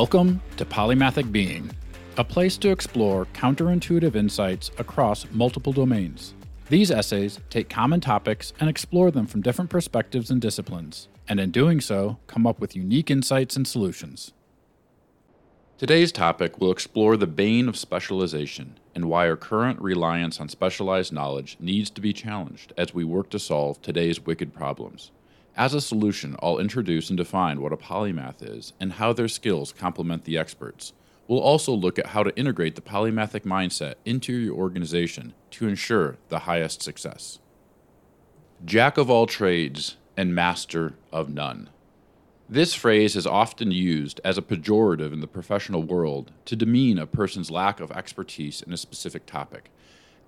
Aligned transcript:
Welcome 0.00 0.40
to 0.56 0.64
Polymathic 0.64 1.30
Being, 1.30 1.70
a 2.16 2.24
place 2.24 2.56
to 2.56 2.70
explore 2.70 3.26
counterintuitive 3.34 4.16
insights 4.16 4.70
across 4.78 5.30
multiple 5.30 5.74
domains. 5.74 6.32
These 6.70 6.90
essays 6.90 7.38
take 7.50 7.68
common 7.68 8.00
topics 8.00 8.54
and 8.58 8.70
explore 8.70 9.10
them 9.10 9.26
from 9.26 9.42
different 9.42 9.68
perspectives 9.68 10.30
and 10.30 10.40
disciplines, 10.40 11.08
and 11.28 11.38
in 11.38 11.50
doing 11.50 11.82
so, 11.82 12.18
come 12.28 12.46
up 12.46 12.60
with 12.60 12.74
unique 12.74 13.10
insights 13.10 13.56
and 13.56 13.68
solutions. 13.68 14.32
Today's 15.76 16.12
topic 16.12 16.58
will 16.58 16.72
explore 16.72 17.18
the 17.18 17.26
bane 17.26 17.68
of 17.68 17.76
specialization 17.76 18.78
and 18.94 19.04
why 19.04 19.28
our 19.28 19.36
current 19.36 19.82
reliance 19.82 20.40
on 20.40 20.48
specialized 20.48 21.12
knowledge 21.12 21.58
needs 21.60 21.90
to 21.90 22.00
be 22.00 22.14
challenged 22.14 22.72
as 22.78 22.94
we 22.94 23.04
work 23.04 23.28
to 23.28 23.38
solve 23.38 23.82
today's 23.82 24.24
wicked 24.24 24.54
problems. 24.54 25.10
As 25.56 25.74
a 25.74 25.80
solution, 25.80 26.36
I'll 26.42 26.58
introduce 26.58 27.10
and 27.10 27.16
define 27.16 27.60
what 27.60 27.72
a 27.72 27.76
polymath 27.76 28.42
is 28.42 28.72
and 28.80 28.94
how 28.94 29.12
their 29.12 29.28
skills 29.28 29.72
complement 29.72 30.24
the 30.24 30.38
experts. 30.38 30.92
We'll 31.26 31.40
also 31.40 31.72
look 31.72 31.98
at 31.98 32.06
how 32.06 32.22
to 32.22 32.36
integrate 32.36 32.74
the 32.74 32.80
polymathic 32.80 33.42
mindset 33.42 33.94
into 34.04 34.32
your 34.32 34.56
organization 34.56 35.34
to 35.52 35.68
ensure 35.68 36.16
the 36.28 36.40
highest 36.40 36.82
success. 36.82 37.38
Jack 38.64 38.98
of 38.98 39.10
all 39.10 39.26
trades 39.26 39.96
and 40.16 40.34
master 40.34 40.94
of 41.12 41.28
none. 41.28 41.70
This 42.48 42.74
phrase 42.74 43.14
is 43.14 43.28
often 43.28 43.70
used 43.70 44.20
as 44.24 44.36
a 44.36 44.42
pejorative 44.42 45.12
in 45.12 45.20
the 45.20 45.28
professional 45.28 45.84
world 45.84 46.32
to 46.46 46.56
demean 46.56 46.98
a 46.98 47.06
person's 47.06 47.50
lack 47.50 47.78
of 47.78 47.92
expertise 47.92 48.60
in 48.60 48.72
a 48.72 48.76
specific 48.76 49.24
topic. 49.24 49.70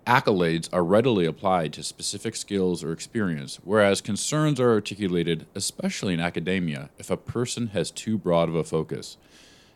Accolades 0.07 0.69
are 0.73 0.83
readily 0.83 1.27
applied 1.27 1.73
to 1.73 1.83
specific 1.85 2.35
skills 2.35 2.83
or 2.83 2.91
experience, 2.91 3.61
whereas 3.63 4.01
concerns 4.01 4.59
are 4.59 4.73
articulated, 4.73 5.47
especially 5.55 6.13
in 6.13 6.19
academia, 6.19 6.91
if 6.99 7.09
a 7.09 7.17
person 7.17 7.69
has 7.69 7.93
too 7.93 8.19
broad 8.19 8.49
of 8.49 8.57
a 8.57 8.65
focus. 8.65 9.17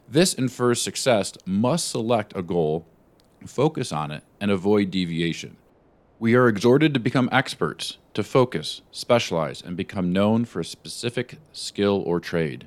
This 0.09 0.35
infers 0.35 0.83
success 0.83 1.33
must 1.45 1.89
select 1.89 2.33
a 2.35 2.43
goal, 2.43 2.85
focus 3.47 3.93
on 3.93 4.11
it, 4.11 4.25
and 4.41 4.51
avoid 4.51 4.91
deviation. 4.91 5.57
We 6.19 6.35
are 6.35 6.49
exhorted 6.49 6.93
to 6.95 7.01
become 7.01 7.29
experts, 7.31 7.99
to 8.15 8.25
focus, 8.25 8.83
specialize, 8.91 9.63
and 9.63 9.77
become 9.77 10.13
known 10.13 10.45
for 10.45 10.59
a 10.59 10.65
specific 10.65 11.39
skill 11.53 12.03
or 12.05 12.19
trade. 12.19 12.67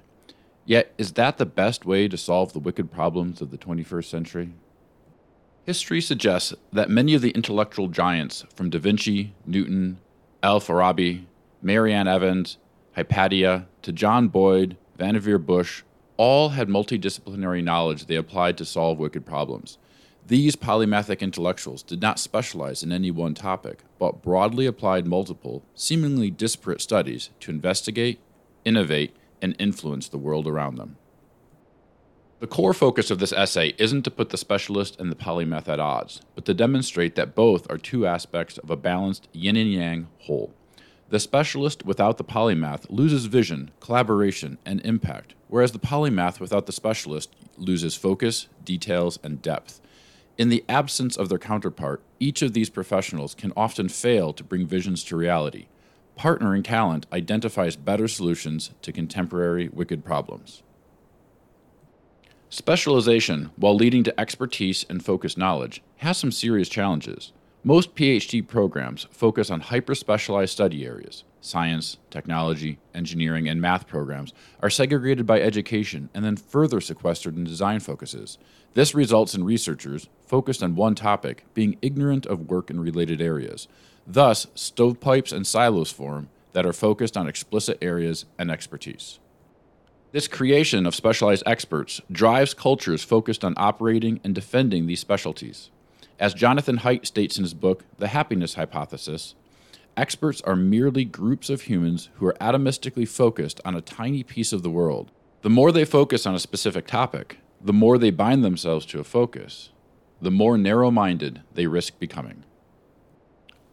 Yet, 0.66 0.94
is 0.98 1.14
that 1.14 1.38
the 1.38 1.46
best 1.46 1.86
way 1.86 2.08
to 2.08 2.16
solve 2.16 2.54
the 2.54 2.60
wicked 2.60 2.90
problems 2.90 3.42
of 3.42 3.52
the 3.52 3.58
21st 3.58 4.06
century? 4.06 4.54
History 5.70 6.02
suggests 6.02 6.56
that 6.73 6.89
many 6.89 7.14
of 7.14 7.22
the 7.22 7.30
intellectual 7.30 7.89
giants, 7.89 8.44
from 8.56 8.72
Da 8.72 8.80
Vinci, 8.80 9.36
Newton, 9.45 10.00
Al-Farabi, 10.42 11.26
Mary 11.61 11.94
Ann 11.94 12.08
Evans, 12.08 12.58
Hypatia, 12.95 13.67
to 13.84 13.92
John 13.92 14.30
Boyd, 14.30 14.78
Vannevar 14.98 15.45
Bush, 15.45 15.84
all 16.17 16.50
had 16.50 16.70
multidisciplinary 16.70 17.64
knowledge 17.64 18.08
they 18.08 18.16
applied 18.16 18.58
to 18.58 18.66
solve 18.66 18.98
wicked 18.98 19.28
problems. 19.28 19.78
These 20.26 20.56
polymathic 20.56 21.20
intellectuals 21.20 21.83
did 21.83 22.02
not 22.02 22.17
specialize 22.17 22.81
in 22.81 22.92
any 22.92 23.11
one 23.11 23.36
topic, 23.36 23.83
but 24.00 24.23
broadly 24.23 24.66
applied 24.66 25.06
multiple, 25.06 25.64
seemingly 25.76 26.31
disparate 26.31 26.81
studies 26.81 27.30
to 27.42 27.52
investigate, 27.52 28.20
innovate, 28.66 29.16
and 29.39 29.56
influence 29.59 30.09
the 30.09 30.17
world 30.17 30.48
around 30.48 30.78
them. 30.78 30.98
The 32.40 32.48
core 32.48 32.73
focus 32.73 33.12
of 33.12 33.20
this 33.20 33.34
essay 33.34 33.73
isn't 33.78 34.04
to 34.04 34.12
put 34.12 34.30
the 34.30 34.38
specialist 34.38 34.98
and 34.98 35.12
the 35.12 35.16
polymath 35.16 35.68
at 35.68 35.82
odds, 35.82 36.22
but 36.36 36.45
to 36.45 36.54
demonstrate 36.54 37.16
that 37.16 37.36
both 37.36 37.70
are 37.70 37.78
two 37.78 38.08
aspects 38.08 38.58
of 38.58 38.70
a 38.70 38.78
balanced 38.78 39.28
yin 39.34 39.58
and 39.58 39.70
yang 39.70 40.08
whole. 40.20 40.54
The 41.10 41.20
specialist 41.20 41.86
without 41.86 42.17
the 42.17 42.23
polymath 42.23 42.86
loses 42.89 43.26
vision, 43.26 43.72
collaboration, 43.82 44.58
and 44.66 44.80
impact, 44.86 45.33
whereas 45.50 45.73
the 45.73 45.80
polymath 45.80 46.39
without 46.39 46.66
the 46.66 46.72
specialist 46.72 47.36
loses 47.58 47.95
focus, 47.95 48.48
details, 48.64 49.20
and 49.21 49.42
depth. 49.42 49.82
In 50.38 50.48
the 50.48 50.64
absence 50.70 51.17
of 51.17 51.27
their 51.27 51.39
counterpart, 51.39 52.02
each 52.21 52.42
of 52.42 52.54
these 52.54 52.70
professionals 52.70 53.36
can 53.36 53.52
often 53.58 53.89
fail 53.89 54.32
to 54.32 54.45
bring 54.45 54.66
visions 54.66 55.04
to 55.06 55.17
reality. 55.17 55.67
Partnering 56.17 56.64
talent 56.64 57.06
identifies 57.11 57.76
better 57.76 58.08
solutions 58.08 58.71
to 58.82 58.94
contemporary 58.94 59.67
wicked 59.67 60.06
problems. 60.06 60.64
Specialization, 62.59 63.52
while 63.55 63.73
leading 63.73 64.03
to 64.03 64.20
expertise 64.20 64.86
and 64.89 65.03
focused 65.03 65.37
knowledge, 65.37 65.81
has 65.99 66.17
some 66.17 66.30
serious 66.30 66.67
challenges. 66.67 67.31
Most 67.64 67.95
PhD 67.95 68.45
programs 68.45 69.08
focus 69.11 69.49
on 69.49 69.61
hyper 69.61 69.95
specialized 69.95 70.52
study 70.52 70.86
areas. 70.86 71.23
Science, 71.39 71.99
technology, 72.09 72.77
engineering, 72.93 73.47
and 73.47 73.61
math 73.61 73.87
programs 73.87 74.33
are 74.61 74.70
segregated 74.70 75.25
by 75.25 75.39
education 75.39 76.09
and 76.14 76.25
then 76.25 76.36
further 76.36 76.81
sequestered 76.81 77.37
in 77.37 77.45
design 77.45 77.80
focuses. 77.80 78.37
This 78.73 78.93
results 78.93 79.33
in 79.33 79.45
researchers, 79.45 80.09
focused 80.27 80.61
on 80.61 80.76
one 80.76 80.95
topic, 80.95 81.45
being 81.53 81.77
ignorant 81.81 82.26
of 82.26 82.49
work 82.49 82.70
in 82.70 82.81
related 82.81 83.21
areas. 83.21 83.70
Thus, 84.05 84.47
stovepipes 84.53 85.31
and 85.31 85.47
silos 85.47 85.91
form 85.93 86.27
that 86.52 86.65
are 86.65 86.73
focused 86.73 87.15
on 87.15 87.26
explicit 87.26 87.77
areas 87.81 88.26
and 88.37 88.52
expertise. 88.52 89.20
This 90.11 90.27
creation 90.27 90.87
of 90.87 90.95
specialized 90.95 91.43
experts 91.45 92.02
drives 92.11 92.55
cultures 92.55 93.03
focused 93.03 93.45
on 93.45 93.53
operating 93.58 94.20
and 94.23 94.33
defending 94.33 94.87
these 94.87 94.99
specialties. 94.99 95.70
As 96.20 96.33
Jonathan 96.33 96.80
Haidt 96.80 97.05
states 97.05 97.37
in 97.37 97.43
his 97.43 97.53
book, 97.53 97.86
The 97.99 98.08
Happiness 98.08 98.55
Hypothesis, 98.55 99.36
experts 99.95 100.42
are 100.42 100.55
merely 100.55 101.05
groups 101.05 101.52
of 101.52 101.61
humans 101.61 102.09
who 102.15 102.25
are 102.25 102.37
atomistically 102.42 103.08
focused 103.08 103.61
on 103.64 103.75
a 103.75 103.81
tiny 103.81 104.23
piece 104.23 104.52
of 104.52 104.64
the 104.64 104.71
world. 104.71 105.11
The 105.43 105.49
more 105.52 105.71
they 105.71 105.86
focus 105.86 106.26
on 106.26 106.33
a 106.33 106.39
specific 106.39 106.87
topic, 106.87 107.37
the 107.61 107.71
more 107.71 107.99
they 107.99 108.09
bind 108.09 108.43
themselves 108.43 108.87
to 108.87 108.99
a 108.99 109.03
focus, 109.03 109.70
the 110.20 110.31
more 110.31 110.58
narrow 110.58 110.89
minded 110.89 111.43
they 111.53 111.67
risk 111.67 111.99
becoming. 111.99 112.45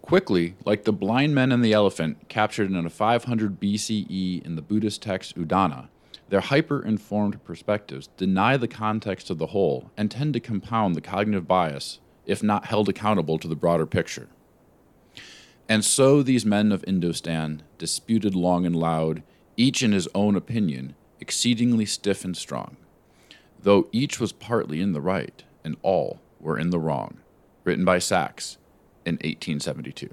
Quickly, 0.02 0.54
like 0.66 0.84
the 0.84 0.92
blind 0.92 1.34
men 1.34 1.50
and 1.50 1.64
the 1.64 1.72
elephant 1.72 2.28
captured 2.28 2.70
in 2.70 2.84
a 2.84 2.90
500 2.90 3.58
BCE 3.58 4.44
in 4.44 4.54
the 4.54 4.62
Buddhist 4.62 5.00
text 5.00 5.36
Udana, 5.36 5.88
their 6.28 6.40
hyper 6.40 6.82
informed 6.82 7.42
perspectives 7.44 8.08
deny 8.16 8.56
the 8.56 8.68
context 8.68 9.30
of 9.30 9.38
the 9.38 9.48
whole 9.48 9.90
and 9.96 10.10
tend 10.10 10.34
to 10.34 10.40
compound 10.40 10.94
the 10.94 11.00
cognitive 11.00 11.46
bias 11.46 12.00
if 12.24 12.42
not 12.42 12.66
held 12.66 12.88
accountable 12.88 13.38
to 13.38 13.46
the 13.46 13.54
broader 13.54 13.86
picture. 13.86 14.28
And 15.68 15.84
so 15.84 16.22
these 16.22 16.44
men 16.44 16.72
of 16.72 16.82
Indostan 16.82 17.60
disputed 17.78 18.34
long 18.34 18.66
and 18.66 18.74
loud, 18.74 19.22
each 19.56 19.82
in 19.82 19.92
his 19.92 20.08
own 20.14 20.36
opinion, 20.36 20.94
exceedingly 21.20 21.86
stiff 21.86 22.24
and 22.24 22.36
strong, 22.36 22.76
though 23.60 23.88
each 23.92 24.20
was 24.20 24.32
partly 24.32 24.80
in 24.80 24.92
the 24.92 25.00
right 25.00 25.42
and 25.64 25.76
all 25.82 26.20
were 26.40 26.58
in 26.58 26.70
the 26.70 26.78
wrong. 26.78 27.18
Written 27.64 27.84
by 27.84 27.98
Saxe 27.98 28.58
in 29.04 29.14
1872. 29.14 30.12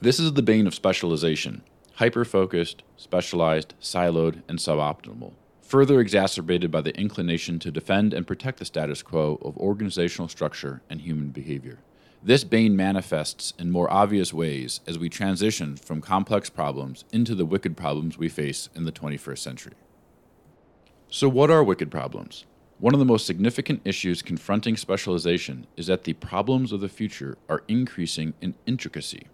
This 0.00 0.18
is 0.18 0.32
the 0.34 0.42
bane 0.42 0.66
of 0.66 0.74
specialization 0.74 1.62
hyper 1.96 2.24
focused, 2.24 2.82
specialized, 2.96 3.74
siloed, 3.80 4.42
and 4.48 4.58
suboptimal 4.58 5.32
further 5.66 5.98
exacerbated 6.00 6.70
by 6.70 6.80
the 6.80 6.96
inclination 6.96 7.58
to 7.58 7.72
defend 7.72 8.14
and 8.14 8.26
protect 8.26 8.60
the 8.60 8.64
status 8.64 9.02
quo 9.02 9.36
of 9.42 9.56
organizational 9.58 10.28
structure 10.28 10.80
and 10.88 11.00
human 11.00 11.30
behavior. 11.30 11.80
This 12.22 12.44
bane 12.44 12.76
manifests 12.76 13.52
in 13.58 13.72
more 13.72 13.92
obvious 13.92 14.32
ways 14.32 14.80
as 14.86 14.98
we 14.98 15.08
transition 15.08 15.76
from 15.76 16.00
complex 16.00 16.48
problems 16.48 17.04
into 17.12 17.34
the 17.34 17.44
wicked 17.44 17.76
problems 17.76 18.16
we 18.16 18.28
face 18.28 18.68
in 18.76 18.84
the 18.84 18.92
21st 18.92 19.38
century. 19.38 19.74
So, 21.08 21.28
what 21.28 21.50
are 21.50 21.64
wicked 21.64 21.90
problems? 21.90 22.44
One 22.78 22.94
of 22.94 23.00
the 23.00 23.06
most 23.06 23.26
significant 23.26 23.80
issues 23.84 24.22
confronting 24.22 24.76
specialization 24.76 25.66
is 25.76 25.86
that 25.88 26.04
the 26.04 26.12
problems 26.12 26.72
of 26.72 26.80
the 26.80 26.88
future 26.88 27.38
are 27.48 27.64
increasing 27.68 28.34
in 28.40 28.54
intricacy. 28.66 29.26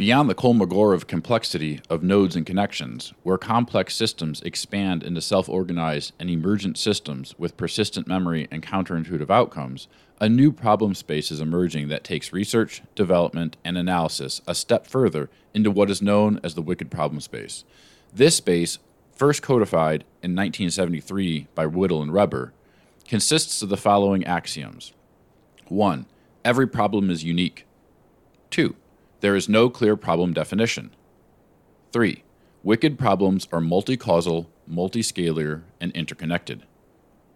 Beyond 0.00 0.30
the 0.30 0.34
Kolmogorov 0.34 1.06
complexity 1.06 1.82
of 1.90 2.02
nodes 2.02 2.34
and 2.34 2.46
connections, 2.46 3.12
where 3.22 3.36
complex 3.36 3.94
systems 3.94 4.40
expand 4.40 5.02
into 5.02 5.20
self 5.20 5.46
organized 5.46 6.14
and 6.18 6.30
emergent 6.30 6.78
systems 6.78 7.34
with 7.36 7.58
persistent 7.58 8.08
memory 8.08 8.48
and 8.50 8.62
counterintuitive 8.62 9.28
outcomes, 9.28 9.88
a 10.18 10.26
new 10.26 10.52
problem 10.52 10.94
space 10.94 11.30
is 11.30 11.38
emerging 11.38 11.88
that 11.88 12.02
takes 12.02 12.32
research, 12.32 12.80
development, 12.94 13.58
and 13.62 13.76
analysis 13.76 14.40
a 14.46 14.54
step 14.54 14.86
further 14.86 15.28
into 15.52 15.70
what 15.70 15.90
is 15.90 16.00
known 16.00 16.40
as 16.42 16.54
the 16.54 16.62
wicked 16.62 16.90
problem 16.90 17.20
space. 17.20 17.64
This 18.10 18.36
space, 18.36 18.78
first 19.12 19.42
codified 19.42 20.04
in 20.22 20.34
1973 20.34 21.48
by 21.54 21.66
Rittel 21.66 22.00
and 22.00 22.10
Webber, 22.10 22.54
consists 23.06 23.60
of 23.60 23.68
the 23.68 23.76
following 23.76 24.24
axioms 24.24 24.94
1. 25.68 26.06
Every 26.42 26.66
problem 26.66 27.10
is 27.10 27.22
unique. 27.22 27.66
2. 28.48 28.74
There 29.20 29.36
is 29.36 29.48
no 29.48 29.68
clear 29.68 29.96
problem 29.96 30.32
definition. 30.32 30.94
3. 31.92 32.22
Wicked 32.62 32.98
problems 32.98 33.48
are 33.52 33.60
multi-causal, 33.60 34.50
multi-scalar, 34.66 35.62
and 35.80 35.92
interconnected. 35.92 36.64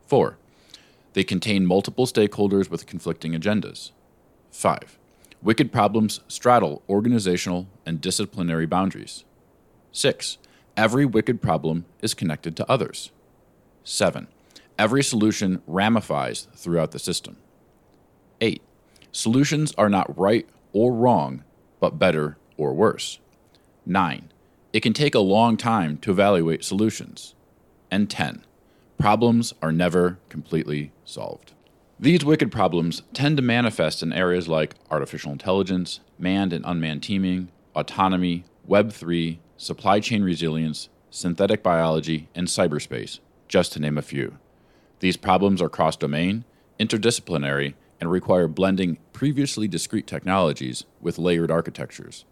4. 0.06 0.36
They 1.12 1.24
contain 1.24 1.66
multiple 1.66 2.06
stakeholders 2.06 2.70
with 2.70 2.86
conflicting 2.86 3.32
agendas. 3.32 3.90
5. 4.50 4.98
Wicked 5.42 5.72
problems 5.72 6.20
straddle 6.26 6.82
organizational 6.88 7.68
and 7.84 8.00
disciplinary 8.00 8.66
boundaries. 8.66 9.24
6. 9.92 10.38
Every 10.76 11.04
wicked 11.04 11.42
problem 11.42 11.84
is 12.00 12.14
connected 12.14 12.56
to 12.56 12.70
others. 12.70 13.10
7. 13.84 14.26
Every 14.78 15.04
solution 15.04 15.62
ramifies 15.66 16.48
throughout 16.54 16.92
the 16.92 16.98
system. 16.98 17.36
8. 18.40 18.62
Solutions 19.12 19.72
are 19.76 19.88
not 19.88 20.18
right 20.18 20.48
or 20.72 20.92
wrong, 20.92 21.44
but 21.84 21.98
better 21.98 22.38
or 22.56 22.72
worse. 22.72 23.18
9. 23.84 24.32
It 24.72 24.80
can 24.80 24.94
take 24.94 25.14
a 25.14 25.18
long 25.18 25.58
time 25.58 25.98
to 25.98 26.12
evaluate 26.12 26.64
solutions. 26.64 27.34
And 27.90 28.08
10. 28.08 28.42
Problems 28.96 29.52
are 29.60 29.70
never 29.70 30.18
completely 30.30 30.92
solved. 31.04 31.52
These 32.00 32.24
wicked 32.24 32.50
problems 32.50 33.02
tend 33.12 33.36
to 33.36 33.42
manifest 33.42 34.02
in 34.02 34.14
areas 34.14 34.48
like 34.48 34.76
artificial 34.90 35.30
intelligence, 35.30 36.00
manned 36.18 36.54
and 36.54 36.64
unmanned 36.64 37.02
teaming, 37.02 37.50
autonomy, 37.76 38.46
Web3, 38.66 39.36
supply 39.58 40.00
chain 40.00 40.22
resilience, 40.22 40.88
synthetic 41.10 41.62
biology, 41.62 42.30
and 42.34 42.48
cyberspace, 42.48 43.18
just 43.46 43.74
to 43.74 43.78
name 43.78 43.98
a 43.98 44.02
few. 44.02 44.38
These 45.00 45.18
problems 45.18 45.60
are 45.60 45.68
cross 45.68 45.96
domain, 45.96 46.44
interdisciplinary, 46.80 47.74
and 48.00 48.10
require 48.10 48.48
blending 48.48 48.98
previously 49.12 49.68
discrete 49.68 50.06
technologies 50.06 50.84
with 51.00 51.18
layered 51.18 51.50
architectures. 51.50 52.24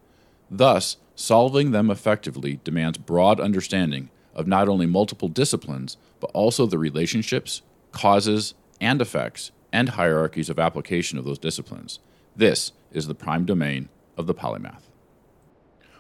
Thus, 0.51 0.99
solving 1.15 1.71
them 1.71 1.91
effectively 1.91 2.61
demands 2.65 2.99
broad 2.99 3.41
understanding 3.41 4.11
of 4.35 4.47
not 4.47 4.69
only 4.69 4.87
multiple 4.87 5.29
disciplines, 5.29 5.97
but 6.21 6.31
also 6.35 6.67
the 6.67 6.79
relationships, 6.79 7.63
causes, 7.93 8.55
and 8.81 9.01
effects 9.01 9.51
and 9.73 9.91
hierarchies 9.91 10.51
of 10.51 10.59
application 10.59 11.19
of 11.19 11.25
those 11.25 11.39
disciplines. 11.39 11.99
This 12.37 12.73
is 12.93 13.07
the 13.07 13.15
prime 13.15 13.45
domain 13.45 13.89
of 14.17 14.27
the 14.27 14.35
polymath. 14.35 14.83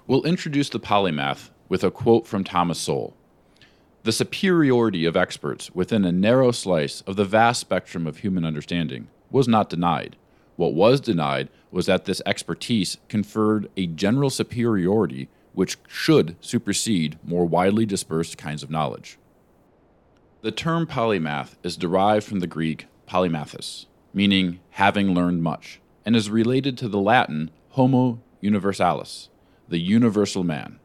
We'll 0.06 0.24
introduce 0.24 0.68
the 0.68 0.80
polymath 0.80 1.50
with 1.68 1.84
a 1.84 1.90
quote 1.90 2.26
from 2.26 2.44
Thomas 2.44 2.78
Sowell. 2.78 3.16
The 4.02 4.12
superiority 4.12 5.04
of 5.04 5.16
experts 5.16 5.70
within 5.74 6.04
a 6.04 6.12
narrow 6.12 6.50
slice 6.50 7.02
of 7.02 7.16
the 7.16 7.24
vast 7.24 7.60
spectrum 7.60 8.06
of 8.06 8.18
human 8.18 8.44
understanding 8.44 9.08
was 9.32 9.48
not 9.48 9.70
denied. 9.70 10.16
What 10.56 10.74
was 10.74 11.00
denied 11.00 11.48
was 11.70 11.86
that 11.86 12.04
this 12.04 12.22
expertise 12.26 12.98
conferred 13.08 13.68
a 13.76 13.86
general 13.86 14.30
superiority 14.30 15.28
which 15.54 15.76
should 15.88 16.36
supersede 16.40 17.18
more 17.24 17.44
widely 17.44 17.86
dispersed 17.86 18.38
kinds 18.38 18.62
of 18.62 18.70
knowledge. 18.70 19.18
The 20.42 20.50
term 20.50 20.86
polymath 20.86 21.56
is 21.62 21.76
derived 21.76 22.26
from 22.26 22.40
the 22.40 22.46
Greek 22.46 22.86
polymathos, 23.08 23.86
meaning 24.12 24.60
having 24.70 25.14
learned 25.14 25.42
much, 25.42 25.80
and 26.04 26.16
is 26.16 26.30
related 26.30 26.76
to 26.78 26.88
the 26.88 27.00
Latin 27.00 27.50
homo 27.70 28.20
universalis, 28.40 29.28
the 29.68 29.78
universal 29.78 30.44
man. 30.44 30.78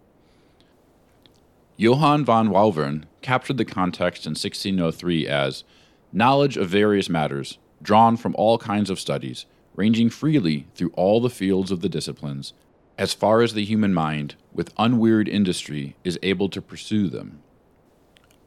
Johann 1.76 2.26
von 2.26 2.50
Wowern 2.50 3.04
captured 3.22 3.58
the 3.58 3.66
context 3.66 4.26
in 4.26 4.32
1603 4.32 5.28
as 5.28 5.64
knowledge 6.12 6.58
of 6.58 6.70
various 6.70 7.10
matters 7.10 7.58
drawn 7.82 8.18
from 8.18 8.36
all 8.38 8.58
kinds 8.58 8.90
of 8.90 9.00
studies, 9.00 9.46
ranging 9.76 10.10
freely 10.10 10.68
through 10.76 10.92
all 10.96 11.22
the 11.22 11.30
fields 11.30 11.72
of 11.72 11.82
the 11.82 11.90
disciplines, 11.90 12.54
as 12.98 13.14
far 13.14 13.42
as 13.42 13.54
the 13.54 13.66
human 13.66 13.94
mind, 13.94 14.36
with 14.52 14.74
unwearied 14.78 15.28
industry, 15.28 15.96
is 16.04 16.20
able 16.24 16.50
to 16.50 16.62
pursue 16.62 17.08
them. 17.08 17.40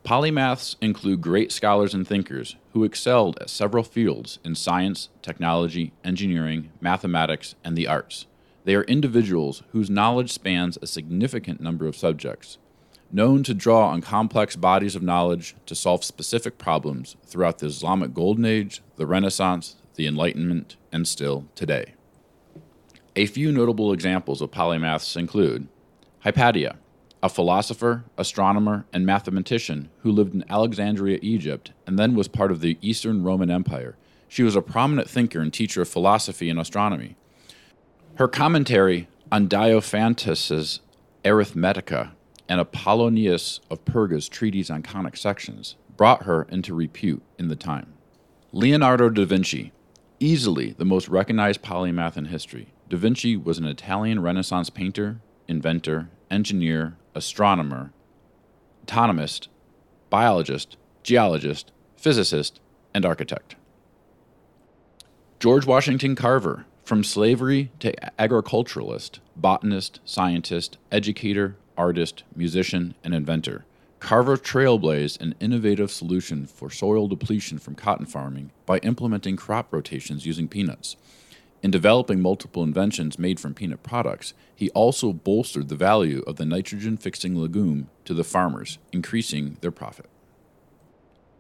Polymaths 0.05 0.77
include 0.81 1.21
great 1.21 1.53
scholars 1.53 1.95
and 1.95 2.09
thinkers 2.09 2.57
who 2.73 2.85
excelled 2.85 3.39
at 3.41 3.51
several 3.51 3.85
fields 3.85 4.39
in 4.45 4.55
science, 4.55 5.09
technology, 5.23 5.93
engineering, 6.03 6.71
mathematics, 6.81 7.55
and 7.63 7.77
the 7.77 7.87
arts. 7.87 8.27
They 8.65 8.75
are 8.75 8.85
individuals 8.85 9.63
whose 9.73 9.91
knowledge 9.91 10.33
spans 10.33 10.79
a 10.81 10.87
significant 10.87 11.61
number 11.61 11.87
of 11.87 11.97
subjects, 11.97 12.59
known 13.13 13.43
to 13.43 13.55
draw 13.55 13.89
on 13.89 14.01
complex 14.01 14.57
bodies 14.57 14.95
of 14.95 15.03
knowledge 15.03 15.57
to 15.67 15.75
solve 15.75 16.05
specific 16.05 16.59
problems 16.59 17.17
throughout 17.27 17.59
the 17.59 17.67
Islamic 17.67 18.15
Golden 18.15 18.45
Age, 18.45 18.83
the 18.97 19.07
Renaissance, 19.07 19.77
the 19.95 20.07
Enlightenment, 20.07 20.77
and 20.93 21.07
still 21.07 21.47
today. 21.55 21.95
A 23.17 23.27
few 23.27 23.51
notable 23.51 23.93
examples 23.93 24.41
of 24.41 24.51
polymaths 24.51 25.17
include 25.17 25.69
Hypatia, 26.21 26.77
a 27.23 27.29
philosopher, 27.29 28.05
astronomer, 28.17 28.87
and 28.93 29.05
mathematician 29.05 29.91
who 29.99 30.13
lived 30.13 30.35
in 30.35 30.45
Alexandria, 30.49 31.19
Egypt, 31.21 31.73
and 31.87 31.99
then 31.99 32.15
was 32.15 32.29
part 32.29 32.51
of 32.51 32.61
the 32.61 32.79
Eastern 32.81 33.23
Roman 33.23 33.51
Empire. 33.51 33.97
She 34.29 34.43
was 34.43 34.55
a 34.55 34.63
prominent 34.63 35.11
thinker 35.11 35.41
and 35.41 35.53
teacher 35.53 35.83
of 35.83 35.89
philosophy 35.89 36.49
and 36.49 36.59
astronomy. 36.59 37.17
Her 38.15 38.29
commentary 38.29 39.09
on 39.33 39.49
Diophantus's 39.49 40.81
Arithmetica 41.25 42.13
and 42.51 42.61
Apollonius 42.61 43.61
of 43.71 43.85
Perga's 43.85 44.29
treatise 44.29 44.71
on 44.71 44.83
conic 44.83 45.17
sections 45.17 45.77
brought 45.97 46.25
her 46.25 46.43
into 46.51 46.75
repute 46.75 47.23
in 47.39 47.47
the 47.47 47.55
time. 47.55 47.95
Leonardo 48.53 49.09
da 49.09 49.25
Vinci, 49.25 49.73
easily 50.19 50.73
the 50.73 50.85
most 50.85 51.09
recognized 51.09 51.63
polymath 51.63 52.17
in 52.17 52.25
history, 52.25 52.73
da 52.89 52.97
Vinci 52.97 53.37
was 53.37 53.59
an 53.59 53.67
Italian 53.67 54.21
Renaissance 54.21 54.69
painter, 54.69 55.21
inventor, 55.47 56.11
engineer, 56.29 56.97
astronomer, 57.15 57.93
anatomist, 58.89 59.49
biologist, 60.11 60.77
geologist, 61.05 61.71
physicist, 61.97 62.61
and 62.93 63.07
architect. 63.07 63.55
George 65.39 65.67
Washington 65.67 66.17
Carver, 66.17 66.67
from 66.83 67.05
slavery 67.05 67.71
to 67.79 68.21
agriculturalist, 68.21 69.21
botanist, 69.37 70.01
scientist, 70.05 70.77
educator, 70.91 71.57
artist, 71.81 72.25
musician, 72.37 72.95
and 73.03 73.15
inventor, 73.15 73.65
Carver 74.01 74.37
trailblazed 74.37 75.19
an 75.21 75.35
innovative 75.41 75.91
solution 75.91 76.47
for 76.47 76.69
soil 76.71 77.09
depletion 77.09 77.59
from 77.59 77.75
cotton 77.75 78.05
farming 78.05 78.51
by 78.67 78.79
implementing 78.79 79.37
crop 79.37 79.73
rotations 79.73 80.27
using 80.27 80.47
peanuts. 80.47 80.97
In 81.63 81.71
developing 81.71 82.21
multiple 82.21 82.63
inventions 82.63 83.19
made 83.19 83.41
from 83.41 83.55
peanut 83.55 83.83
products, 83.83 84.35
he 84.55 84.71
also 84.71 85.13
bolstered 85.13 85.69
the 85.69 85.75
value 85.75 86.23
of 86.27 86.37
the 86.37 86.45
nitrogen 86.45 86.99
fixing 86.99 87.35
legume 87.35 87.89
to 88.05 88.15
the 88.15 88.25
farmers, 88.25 88.79
increasing 88.93 89.57
their 89.63 89.71
profit. 89.71 90.09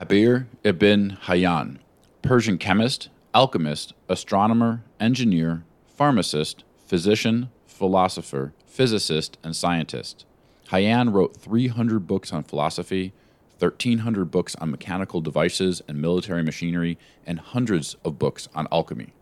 Jabir 0.00 0.46
ibn 0.64 1.18
Hayyan, 1.24 1.78
Persian 2.22 2.56
chemist, 2.56 3.10
alchemist, 3.34 3.92
astronomer, 4.08 4.82
engineer, 4.98 5.64
pharmacist, 5.86 6.64
physician, 6.86 7.50
philosopher, 7.66 8.52
physicist, 8.66 9.38
and 9.42 9.56
scientist. 9.56 10.24
Hayyan 10.70 11.12
wrote 11.12 11.36
300 11.36 12.06
books 12.06 12.32
on 12.32 12.44
philosophy, 12.44 13.12
1,300 13.58 14.30
books 14.30 14.54
on 14.56 14.70
mechanical 14.70 15.20
devices 15.20 15.82
and 15.88 16.00
military 16.00 16.42
machinery, 16.42 16.96
and 17.26 17.40
hundreds 17.40 17.96
of 18.04 18.18
books 18.18 18.48
on 18.54 18.68
alchemy. 18.70 19.12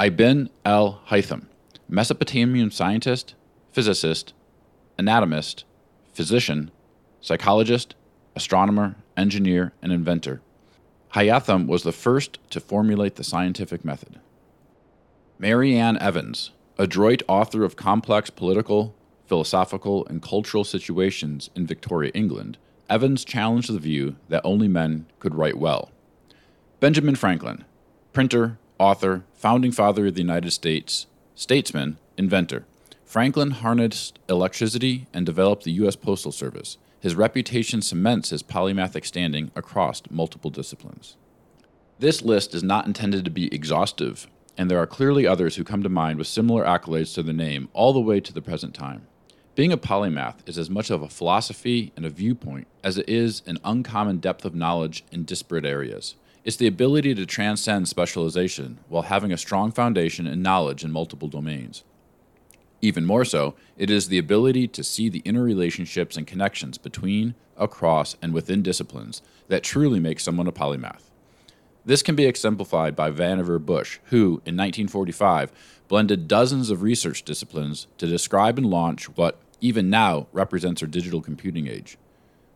Ibn 0.00 0.48
al 0.64 1.00
Haytham, 1.08 1.46
Mesopotamian 1.88 2.70
scientist, 2.70 3.34
physicist, 3.72 4.32
anatomist, 4.98 5.64
physician, 6.12 6.70
psychologist, 7.20 7.94
astronomer, 8.36 8.96
engineer, 9.16 9.72
and 9.82 9.92
inventor. 9.92 10.40
Haytham 11.14 11.66
was 11.66 11.82
the 11.82 11.92
first 11.92 12.38
to 12.50 12.60
formulate 12.60 13.16
the 13.16 13.24
scientific 13.24 13.84
method. 13.84 14.20
Mary 15.38 15.76
Ann 15.76 15.98
Evans, 15.98 16.52
adroit 16.78 17.22
author 17.28 17.64
of 17.64 17.76
complex 17.76 18.30
political, 18.30 18.94
philosophical, 19.26 20.06
and 20.06 20.22
cultural 20.22 20.64
situations 20.64 21.50
in 21.54 21.66
Victoria, 21.66 22.10
England, 22.14 22.58
Evans 22.88 23.24
challenged 23.24 23.72
the 23.72 23.78
view 23.78 24.16
that 24.28 24.42
only 24.44 24.68
men 24.68 25.06
could 25.18 25.34
write 25.34 25.56
well. 25.56 25.90
Benjamin 26.80 27.14
Franklin, 27.14 27.64
printer, 28.12 28.58
author, 28.78 29.24
founding 29.32 29.72
father 29.72 30.08
of 30.08 30.14
the 30.14 30.20
United 30.20 30.50
States, 30.50 31.06
statesman, 31.34 31.96
inventor. 32.18 32.66
Franklin 33.04 33.52
harnessed 33.52 34.18
electricity 34.28 35.06
and 35.12 35.24
developed 35.24 35.64
the 35.64 35.72
U.S. 35.72 35.96
Postal 35.96 36.32
Service. 36.32 36.78
His 37.00 37.14
reputation 37.14 37.80
cements 37.80 38.30
his 38.30 38.42
polymathic 38.42 39.06
standing 39.06 39.50
across 39.56 40.02
multiple 40.10 40.50
disciplines. 40.50 41.16
This 41.98 42.22
list 42.22 42.54
is 42.54 42.62
not 42.62 42.86
intended 42.86 43.24
to 43.24 43.30
be 43.30 43.52
exhaustive, 43.54 44.26
and 44.58 44.70
there 44.70 44.78
are 44.78 44.86
clearly 44.86 45.26
others 45.26 45.56
who 45.56 45.64
come 45.64 45.82
to 45.82 45.88
mind 45.88 46.18
with 46.18 46.26
similar 46.26 46.64
accolades 46.64 47.14
to 47.14 47.22
their 47.22 47.32
name 47.32 47.68
all 47.72 47.92
the 47.92 48.00
way 48.00 48.20
to 48.20 48.32
the 48.32 48.42
present 48.42 48.74
time. 48.74 49.06
Being 49.54 49.70
a 49.70 49.76
polymath 49.76 50.36
is 50.46 50.56
as 50.56 50.70
much 50.70 50.88
of 50.88 51.02
a 51.02 51.10
philosophy 51.10 51.92
and 51.94 52.06
a 52.06 52.10
viewpoint 52.10 52.66
as 52.82 52.96
it 52.96 53.06
is 53.06 53.42
an 53.44 53.58
uncommon 53.62 54.16
depth 54.16 54.46
of 54.46 54.54
knowledge 54.54 55.04
in 55.12 55.24
disparate 55.24 55.66
areas. 55.66 56.14
It's 56.42 56.56
the 56.56 56.66
ability 56.66 57.14
to 57.14 57.26
transcend 57.26 57.86
specialization 57.86 58.78
while 58.88 59.02
having 59.02 59.30
a 59.30 59.36
strong 59.36 59.70
foundation 59.70 60.26
and 60.26 60.42
knowledge 60.42 60.84
in 60.84 60.90
multiple 60.90 61.28
domains. 61.28 61.84
Even 62.80 63.04
more 63.04 63.26
so, 63.26 63.54
it 63.76 63.90
is 63.90 64.08
the 64.08 64.16
ability 64.16 64.68
to 64.68 64.82
see 64.82 65.10
the 65.10 65.20
interrelationships 65.20 66.16
and 66.16 66.26
connections 66.26 66.78
between, 66.78 67.34
across, 67.58 68.16
and 68.22 68.32
within 68.32 68.62
disciplines 68.62 69.20
that 69.48 69.62
truly 69.62 70.00
makes 70.00 70.24
someone 70.24 70.46
a 70.46 70.52
polymath. 70.52 71.10
This 71.84 72.02
can 72.02 72.14
be 72.14 72.26
exemplified 72.26 72.96
by 72.96 73.10
Vannevar 73.10 73.64
Bush, 73.64 73.98
who, 74.06 74.40
in 74.46 74.56
1945, 74.56 75.52
blended 75.88 76.26
dozens 76.26 76.70
of 76.70 76.80
research 76.80 77.22
disciplines 77.22 77.86
to 77.98 78.06
describe 78.06 78.56
and 78.56 78.66
launch 78.66 79.10
what, 79.16 79.38
even 79.62 79.88
now, 79.88 80.26
represents 80.32 80.82
our 80.82 80.88
digital 80.88 81.22
computing 81.22 81.68
age. 81.68 81.96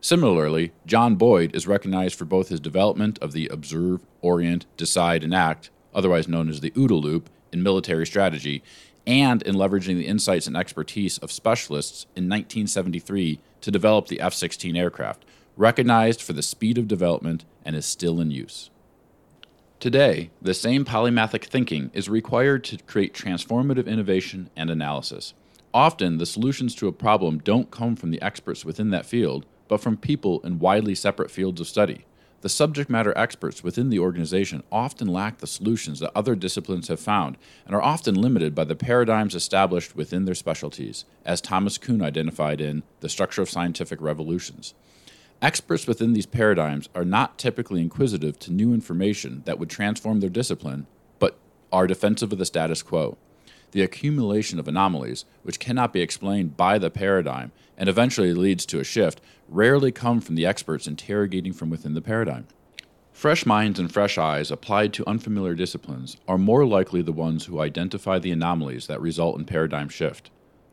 Similarly, 0.02 0.72
John 0.84 1.14
Boyd 1.14 1.54
is 1.54 1.66
recognized 1.66 2.16
for 2.16 2.26
both 2.26 2.48
his 2.48 2.60
development 2.60 3.18
of 3.20 3.32
the 3.32 3.48
observe, 3.48 4.04
orient, 4.20 4.66
decide, 4.76 5.24
and 5.24 5.34
act, 5.34 5.70
otherwise 5.94 6.28
known 6.28 6.50
as 6.50 6.60
the 6.60 6.72
OODA 6.72 7.00
loop, 7.00 7.30
in 7.52 7.62
military 7.62 8.06
strategy, 8.06 8.62
and 9.06 9.40
in 9.42 9.54
leveraging 9.54 9.96
the 9.96 10.06
insights 10.06 10.46
and 10.46 10.56
expertise 10.56 11.16
of 11.18 11.32
specialists 11.32 12.04
in 12.16 12.24
1973 12.24 13.40
to 13.60 13.70
develop 13.70 14.08
the 14.08 14.20
F 14.20 14.34
16 14.34 14.76
aircraft, 14.76 15.24
recognized 15.56 16.20
for 16.20 16.32
the 16.32 16.42
speed 16.42 16.76
of 16.76 16.88
development 16.88 17.44
and 17.64 17.74
is 17.76 17.86
still 17.86 18.20
in 18.20 18.30
use. 18.30 18.70
Today, 19.78 20.30
the 20.42 20.54
same 20.54 20.84
polymathic 20.84 21.44
thinking 21.44 21.90
is 21.94 22.08
required 22.08 22.64
to 22.64 22.78
create 22.78 23.14
transformative 23.14 23.86
innovation 23.86 24.50
and 24.56 24.70
analysis. 24.70 25.34
Often, 25.76 26.16
the 26.16 26.24
solutions 26.24 26.74
to 26.76 26.88
a 26.88 26.92
problem 26.92 27.36
don't 27.38 27.70
come 27.70 27.96
from 27.96 28.10
the 28.10 28.22
experts 28.22 28.64
within 28.64 28.88
that 28.92 29.04
field, 29.04 29.44
but 29.68 29.82
from 29.82 29.98
people 29.98 30.40
in 30.40 30.58
widely 30.58 30.94
separate 30.94 31.30
fields 31.30 31.60
of 31.60 31.66
study. 31.66 32.06
The 32.40 32.48
subject 32.48 32.88
matter 32.88 33.12
experts 33.14 33.62
within 33.62 33.90
the 33.90 33.98
organization 33.98 34.62
often 34.72 35.06
lack 35.06 35.36
the 35.36 35.46
solutions 35.46 36.00
that 36.00 36.12
other 36.14 36.34
disciplines 36.34 36.88
have 36.88 36.98
found 36.98 37.36
and 37.66 37.74
are 37.74 37.82
often 37.82 38.14
limited 38.14 38.54
by 38.54 38.64
the 38.64 38.74
paradigms 38.74 39.34
established 39.34 39.94
within 39.94 40.24
their 40.24 40.34
specialties, 40.34 41.04
as 41.26 41.42
Thomas 41.42 41.76
Kuhn 41.76 42.00
identified 42.00 42.62
in 42.62 42.82
The 43.00 43.10
Structure 43.10 43.42
of 43.42 43.50
Scientific 43.50 44.00
Revolutions. 44.00 44.72
Experts 45.42 45.86
within 45.86 46.14
these 46.14 46.24
paradigms 46.24 46.88
are 46.94 47.04
not 47.04 47.36
typically 47.36 47.82
inquisitive 47.82 48.38
to 48.38 48.50
new 48.50 48.72
information 48.72 49.42
that 49.44 49.58
would 49.58 49.68
transform 49.68 50.20
their 50.20 50.30
discipline, 50.30 50.86
but 51.18 51.36
are 51.70 51.86
defensive 51.86 52.32
of 52.32 52.38
the 52.38 52.46
status 52.46 52.82
quo. 52.82 53.18
The 53.72 53.82
accumulation 53.82 54.58
of 54.58 54.68
anomalies, 54.68 55.24
which 55.42 55.60
cannot 55.60 55.92
be 55.92 56.00
explained 56.00 56.56
by 56.56 56.78
the 56.78 56.90
paradigm 56.90 57.52
and 57.76 57.88
eventually 57.88 58.32
leads 58.32 58.64
to 58.66 58.80
a 58.80 58.84
shift, 58.84 59.20
rarely 59.48 59.92
come 59.92 60.20
from 60.20 60.34
the 60.34 60.46
experts 60.46 60.86
interrogating 60.86 61.52
from 61.52 61.70
within 61.70 61.94
the 61.94 62.00
paradigm. 62.00 62.46
Fresh 63.12 63.46
minds 63.46 63.78
and 63.78 63.90
fresh 63.92 64.18
eyes 64.18 64.50
applied 64.50 64.92
to 64.92 65.08
unfamiliar 65.08 65.54
disciplines 65.54 66.18
are 66.28 66.36
more 66.36 66.66
likely 66.66 67.00
the 67.00 67.12
ones 67.12 67.46
who 67.46 67.60
identify 67.60 68.18
the 68.18 68.30
anomalies 68.30 68.86
that 68.88 69.00
result 69.00 69.38
in 69.38 69.44
paradigm 69.46 69.88
shift. 69.88 70.30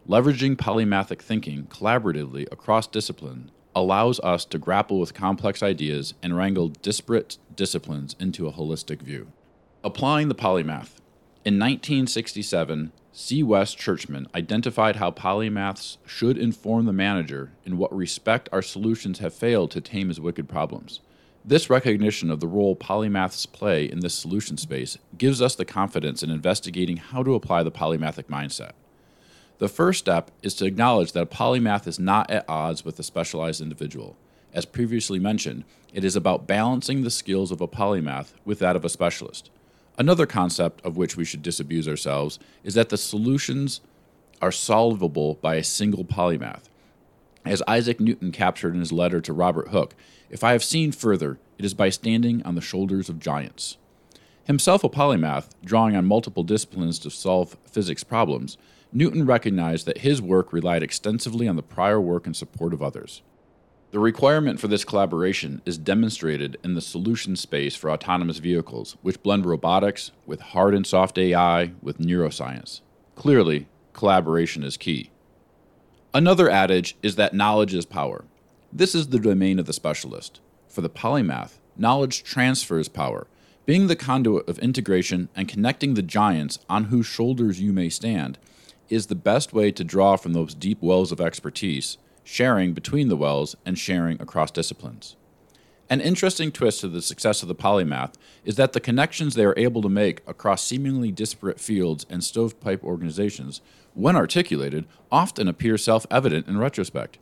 Leveraging 0.07 0.57
polymathic 0.57 1.21
thinking 1.21 1.63
collaboratively 1.67 2.51
across 2.51 2.85
discipline 2.85 3.49
allows 3.73 4.19
us 4.19 4.43
to 4.43 4.57
grapple 4.57 4.99
with 4.99 5.13
complex 5.13 5.63
ideas 5.63 6.13
and 6.21 6.35
wrangle 6.35 6.67
disparate 6.67 7.37
disciplines 7.55 8.15
into 8.19 8.47
a 8.47 8.51
holistic 8.51 9.01
view. 9.01 9.31
Applying 9.83 10.27
the 10.27 10.35
polymath. 10.35 10.99
In 11.45 11.55
1967, 11.55 12.93
C. 13.11 13.43
West 13.43 13.77
Churchman 13.77 14.27
identified 14.33 14.95
how 14.95 15.11
polymaths 15.11 15.97
should 16.05 16.37
inform 16.37 16.85
the 16.85 16.93
manager 16.93 17.51
in 17.65 17.77
what 17.77 17.93
respect 17.93 18.47
our 18.53 18.61
solutions 18.61 19.19
have 19.19 19.33
failed 19.33 19.69
to 19.71 19.81
tame 19.81 20.07
his 20.07 20.21
wicked 20.21 20.47
problems. 20.47 21.01
This 21.43 21.69
recognition 21.69 22.31
of 22.31 22.39
the 22.39 22.47
role 22.47 22.77
polymaths 22.77 23.45
play 23.51 23.83
in 23.83 23.99
this 23.99 24.13
solution 24.13 24.55
space 24.55 24.97
gives 25.17 25.41
us 25.41 25.53
the 25.53 25.65
confidence 25.65 26.23
in 26.23 26.29
investigating 26.29 26.95
how 26.95 27.23
to 27.23 27.35
apply 27.35 27.61
the 27.63 27.71
polymathic 27.71 28.27
mindset. 28.27 28.71
The 29.57 29.67
first 29.67 29.99
step 29.99 30.31
is 30.41 30.53
to 30.55 30.65
acknowledge 30.65 31.11
that 31.11 31.23
a 31.23 31.25
polymath 31.25 31.87
is 31.87 31.99
not 31.99 32.31
at 32.31 32.45
odds 32.47 32.85
with 32.85 32.97
a 32.99 33.03
specialized 33.03 33.59
individual. 33.59 34.15
As 34.53 34.63
previously 34.63 35.19
mentioned, 35.19 35.65
it 35.93 36.05
is 36.05 36.15
about 36.15 36.47
balancing 36.47 37.03
the 37.03 37.11
skills 37.11 37.51
of 37.51 37.59
a 37.59 37.67
polymath 37.67 38.31
with 38.45 38.59
that 38.59 38.77
of 38.77 38.85
a 38.85 38.89
specialist. 38.89 39.49
Another 39.97 40.25
concept 40.25 40.83
of 40.85 40.97
which 40.97 41.15
we 41.15 41.25
should 41.25 41.43
disabuse 41.43 41.87
ourselves 41.87 42.39
is 42.63 42.73
that 42.73 42.89
the 42.89 42.97
solutions 42.97 43.81
are 44.41 44.51
solvable 44.51 45.35
by 45.35 45.55
a 45.55 45.63
single 45.63 46.03
polymath. 46.03 46.63
As 47.45 47.61
Isaac 47.67 47.99
Newton 47.99 48.31
captured 48.31 48.73
in 48.73 48.79
his 48.79 48.91
letter 48.91 49.21
to 49.21 49.33
Robert 49.33 49.69
Hooke, 49.69 49.95
if 50.29 50.43
I 50.43 50.53
have 50.53 50.63
seen 50.63 50.91
further, 50.91 51.37
it 51.57 51.65
is 51.65 51.73
by 51.73 51.89
standing 51.89 52.41
on 52.43 52.55
the 52.55 52.61
shoulders 52.61 53.09
of 53.09 53.19
giants. 53.19 53.77
Himself 54.45 54.83
a 54.83 54.89
polymath, 54.89 55.49
drawing 55.63 55.95
on 55.95 56.05
multiple 56.05 56.43
disciplines 56.43 56.99
to 56.99 57.11
solve 57.11 57.57
physics 57.69 58.03
problems, 58.03 58.57
Newton 58.91 59.25
recognized 59.25 59.85
that 59.85 59.99
his 59.99 60.21
work 60.21 60.51
relied 60.51 60.83
extensively 60.83 61.47
on 61.47 61.55
the 61.55 61.63
prior 61.63 62.01
work 62.01 62.25
and 62.25 62.35
support 62.35 62.73
of 62.73 62.81
others. 62.81 63.21
The 63.93 63.99
requirement 63.99 64.59
for 64.59 64.67
this 64.67 64.83
collaboration 64.83 65.61
is 65.67 65.77
demonstrated 65.77 66.57
in 66.63 66.73
the 66.73 66.81
solution 66.81 67.35
space 67.35 67.75
for 67.75 67.91
autonomous 67.91 68.39
vehicles, 68.39 68.97
which 69.03 69.21
blend 69.21 69.45
robotics 69.45 70.09
with 70.25 70.41
hard 70.41 70.73
and 70.73 70.83
soft 70.83 71.15
AI 71.19 71.73
with 71.79 71.99
neuroscience. 71.99 72.81
Clearly, 73.13 73.67
collaboration 73.93 74.63
is 74.63 74.77
key. 74.77 75.11
Another 76.11 76.49
adage 76.49 76.97
is 77.03 77.17
that 77.17 77.35
knowledge 77.35 77.75
is 77.75 77.85
power. 77.85 78.25
This 78.71 78.95
is 78.95 79.09
the 79.09 79.19
domain 79.19 79.59
of 79.59 79.67
the 79.67 79.73
specialist. 79.73 80.41
For 80.67 80.81
the 80.81 80.89
polymath, 80.89 81.59
knowledge 81.77 82.23
transfers 82.23 82.89
power, 82.89 83.27
being 83.67 83.85
the 83.85 83.95
conduit 83.95 84.49
of 84.49 84.57
integration 84.57 85.29
and 85.35 85.47
connecting 85.47 85.93
the 85.93 86.01
giants 86.01 86.57
on 86.67 86.85
whose 86.85 87.05
shoulders 87.05 87.61
you 87.61 87.71
may 87.71 87.89
stand 87.89 88.39
is 88.89 89.05
the 89.05 89.13
best 89.13 89.53
way 89.53 89.71
to 89.71 89.83
draw 89.83 90.15
from 90.15 90.33
those 90.33 90.55
deep 90.55 90.81
wells 90.81 91.11
of 91.11 91.21
expertise, 91.21 91.99
sharing 92.23 92.73
between 92.73 93.09
the 93.09 93.17
wells 93.17 93.55
and 93.65 93.77
sharing 93.77 94.21
across 94.21 94.51
disciplines. 94.51 95.15
An 95.89 96.01
interesting 96.01 96.51
twist 96.51 96.79
to 96.81 96.87
the 96.87 97.01
success 97.01 97.41
of 97.41 97.47
the 97.47 97.55
polymath 97.55 98.13
is 98.45 98.55
that 98.55 98.73
the 98.73 98.79
connections 98.79 99.35
they 99.35 99.45
are 99.45 99.53
able 99.57 99.81
to 99.81 99.89
make 99.89 100.21
across 100.25 100.63
seemingly 100.63 101.11
disparate 101.11 101.59
fields 101.59 102.05
and 102.09 102.23
stovepipe 102.23 102.83
organizations, 102.83 103.61
when 103.93 104.15
articulated, 104.15 104.85
often 105.11 105.47
appear 105.47 105.77
self 105.77 106.07
evident 106.09 106.47
in 106.47 106.57
retrospect. 106.57 107.19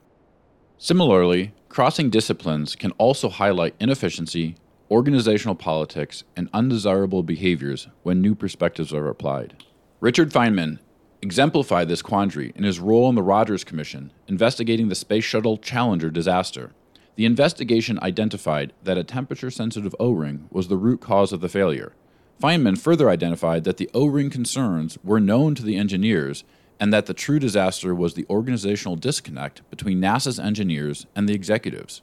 Similarly, 0.78 1.54
crossing 1.70 2.10
disciplines 2.10 2.76
can 2.76 2.92
also 2.92 3.30
highlight 3.30 3.76
inefficiency, 3.80 4.56
organizational 4.90 5.56
politics, 5.56 6.24
and 6.36 6.50
undesirable 6.54 7.24
behaviors 7.24 7.88
when 8.04 8.22
new 8.22 8.36
perspectives 8.36 8.94
are 8.94 9.10
applied. 9.10 9.64
Richard 10.00 10.32
Feynman 10.32 10.80
exemplified 11.22 11.88
this 11.88 12.02
quandary 12.02 12.52
in 12.56 12.64
his 12.64 12.80
role 12.80 13.06
on 13.06 13.16
the 13.16 13.22
Rogers 13.22 13.64
Commission 13.64 14.12
investigating 14.28 14.88
the 14.88 14.96
Space 14.96 15.24
Shuttle 15.24 15.58
Challenger 15.58 16.10
disaster. 16.10 16.72
The 17.16 17.26
investigation 17.26 18.00
identified 18.02 18.74
that 18.84 18.98
a 18.98 19.04
temperature 19.04 19.52
sensitive 19.52 19.96
O 20.00 20.12
ring 20.12 20.48
was 20.50 20.68
the 20.68 20.78
root 20.78 21.02
cause 21.02 21.32
of 21.32 21.42
the 21.42 21.50
failure. 21.50 21.94
Feynman 22.42 22.80
further 22.80 23.10
identified 23.10 23.64
that 23.66 23.78
the 23.78 23.90
O 23.94 24.06
ring 24.08 24.30
concerns 24.30 24.98
were 25.04 25.20
known 25.20 25.54
to 25.56 25.64
the 25.64 25.78
engineers 25.78 26.44
and 26.80 26.92
that 26.92 27.06
the 27.06 27.14
true 27.14 27.38
disaster 27.38 27.94
was 27.94 28.16
the 28.16 28.26
organizational 28.28 28.96
disconnect 28.96 29.62
between 29.70 30.02
NASA's 30.02 30.40
engineers 30.40 31.06
and 31.16 31.30
the 31.30 31.36
executives. 31.36 32.02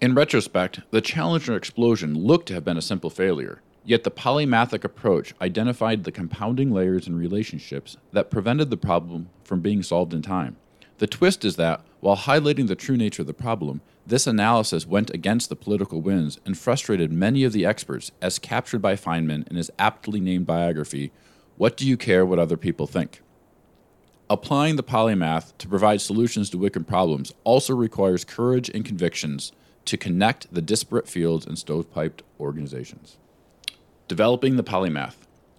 In 0.00 0.14
retrospect, 0.14 0.80
the 0.90 1.00
Challenger 1.00 1.56
explosion 1.56 2.14
looked 2.14 2.48
to 2.48 2.54
have 2.54 2.64
been 2.64 2.76
a 2.76 2.82
simple 2.82 3.08
failure, 3.08 3.62
Yet 3.84 4.04
the 4.04 4.10
polymathic 4.10 4.84
approach 4.84 5.34
identified 5.40 6.04
the 6.04 6.12
compounding 6.12 6.70
layers 6.70 7.06
and 7.06 7.18
relationships 7.18 7.96
that 8.12 8.30
prevented 8.30 8.70
the 8.70 8.76
problem 8.76 9.30
from 9.42 9.60
being 9.60 9.82
solved 9.82 10.12
in 10.12 10.22
time. 10.22 10.56
The 10.98 11.06
twist 11.06 11.46
is 11.46 11.56
that, 11.56 11.82
while 12.00 12.16
highlighting 12.16 12.68
the 12.68 12.74
true 12.74 12.96
nature 12.96 13.22
of 13.22 13.26
the 13.26 13.32
problem, 13.32 13.80
this 14.06 14.26
analysis 14.26 14.86
went 14.86 15.08
against 15.14 15.48
the 15.48 15.56
political 15.56 16.02
winds 16.02 16.38
and 16.44 16.58
frustrated 16.58 17.10
many 17.10 17.42
of 17.42 17.52
the 17.54 17.64
experts, 17.64 18.12
as 18.20 18.38
captured 18.38 18.82
by 18.82 18.96
Feynman 18.96 19.48
in 19.48 19.56
his 19.56 19.70
aptly 19.78 20.20
named 20.20 20.46
biography, 20.46 21.10
What 21.56 21.76
Do 21.76 21.86
You 21.86 21.96
Care 21.96 22.26
What 22.26 22.38
Other 22.38 22.58
People 22.58 22.86
Think? 22.86 23.22
Applying 24.28 24.76
the 24.76 24.82
polymath 24.82 25.56
to 25.56 25.68
provide 25.68 26.02
solutions 26.02 26.50
to 26.50 26.58
wicked 26.58 26.86
problems 26.86 27.32
also 27.44 27.74
requires 27.74 28.24
courage 28.24 28.68
and 28.68 28.84
convictions 28.84 29.52
to 29.86 29.96
connect 29.96 30.52
the 30.52 30.62
disparate 30.62 31.08
fields 31.08 31.46
and 31.46 31.56
stovepiped 31.56 32.20
organizations. 32.38 33.16
Developing 34.10 34.56
the 34.56 34.64
polymath. 34.64 35.14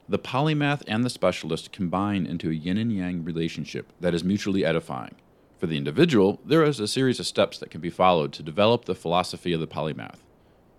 The 0.09 0.19
polymath 0.19 0.83
and 0.85 1.05
the 1.05 1.09
specialist 1.09 1.71
combine 1.71 2.25
into 2.25 2.49
a 2.49 2.53
yin 2.53 2.77
and 2.77 2.91
yang 2.91 3.23
relationship 3.23 3.93
that 4.01 4.13
is 4.13 4.25
mutually 4.25 4.65
edifying. 4.65 5.15
For 5.57 5.67
the 5.67 5.77
individual, 5.77 6.41
there 6.43 6.65
is 6.65 6.77
a 6.77 6.85
series 6.85 7.21
of 7.21 7.27
steps 7.27 7.57
that 7.59 7.71
can 7.71 7.79
be 7.79 7.89
followed 7.89 8.33
to 8.33 8.43
develop 8.43 8.83
the 8.83 8.93
philosophy 8.93 9.53
of 9.53 9.61
the 9.61 9.67
polymath. 9.67 10.17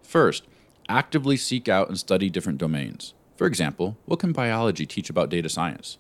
First, 0.03 0.45
actively 0.87 1.39
seek 1.39 1.67
out 1.67 1.89
and 1.89 1.99
study 1.99 2.29
different 2.29 2.59
domains. 2.59 3.15
For 3.37 3.47
example, 3.47 3.97
what 4.05 4.19
can 4.19 4.33
biology 4.33 4.85
teach 4.85 5.09
about 5.09 5.31
data 5.31 5.49
science? 5.49 5.97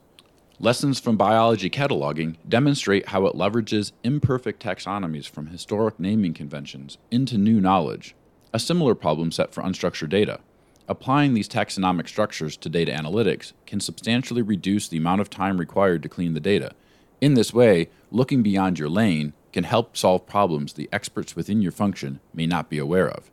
Lessons 0.60 1.00
from 1.00 1.16
biology 1.16 1.70
cataloging 1.70 2.36
demonstrate 2.46 3.08
how 3.08 3.24
it 3.24 3.34
leverages 3.34 3.92
imperfect 4.04 4.62
taxonomies 4.62 5.26
from 5.26 5.46
historic 5.46 5.98
naming 5.98 6.34
conventions 6.34 6.98
into 7.10 7.38
new 7.38 7.62
knowledge, 7.62 8.14
a 8.52 8.58
similar 8.58 8.94
problem 8.94 9.32
set 9.32 9.54
for 9.54 9.62
unstructured 9.62 10.10
data. 10.10 10.40
Applying 10.88 11.34
these 11.34 11.48
taxonomic 11.48 12.08
structures 12.08 12.56
to 12.58 12.68
data 12.68 12.92
analytics 12.92 13.52
can 13.66 13.80
substantially 13.80 14.42
reduce 14.42 14.88
the 14.88 14.96
amount 14.98 15.20
of 15.20 15.30
time 15.30 15.58
required 15.58 16.02
to 16.02 16.08
clean 16.08 16.34
the 16.34 16.40
data. 16.40 16.72
In 17.20 17.34
this 17.34 17.54
way, 17.54 17.88
looking 18.10 18.42
beyond 18.42 18.78
your 18.78 18.88
lane 18.88 19.32
can 19.52 19.64
help 19.64 19.96
solve 19.96 20.26
problems 20.26 20.72
the 20.72 20.88
experts 20.92 21.36
within 21.36 21.62
your 21.62 21.72
function 21.72 22.20
may 22.34 22.46
not 22.46 22.68
be 22.68 22.78
aware 22.78 23.08
of. 23.08 23.30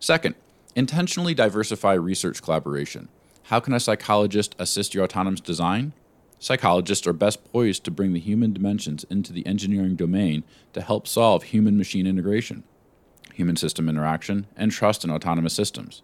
Second, 0.00 0.34
intentionally 0.74 1.34
diversify 1.34 1.92
research 1.92 2.42
collaboration. 2.42 3.08
How 3.44 3.60
can 3.60 3.72
a 3.72 3.80
psychologist 3.80 4.56
assist 4.58 4.94
your 4.94 5.04
autonomous 5.04 5.40
design? 5.40 5.92
Psychologists 6.40 7.06
are 7.06 7.12
best 7.12 7.44
poised 7.52 7.84
to 7.84 7.90
bring 7.90 8.12
the 8.12 8.20
human 8.20 8.52
dimensions 8.52 9.04
into 9.04 9.32
the 9.32 9.46
engineering 9.46 9.94
domain 9.94 10.42
to 10.72 10.80
help 10.80 11.06
solve 11.06 11.44
human 11.44 11.78
machine 11.78 12.06
integration. 12.06 12.64
human 13.34 13.56
system 13.56 13.88
interaction, 13.88 14.46
and 14.56 14.72
trust 14.72 15.04
in 15.04 15.10
autonomous 15.10 15.52
systems. 15.52 16.02